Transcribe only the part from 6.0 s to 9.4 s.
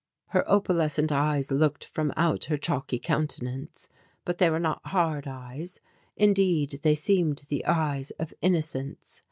indeed they seemed the eyes of innocence.